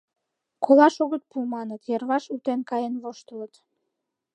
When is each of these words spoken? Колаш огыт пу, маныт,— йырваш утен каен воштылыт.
Колаш 0.63 0.95
огыт 1.03 1.23
пу, 1.29 1.37
маныт,— 1.53 1.81
йырваш 1.89 2.23
утен 2.33 2.59
каен 2.69 2.95
воштылыт. 3.03 3.53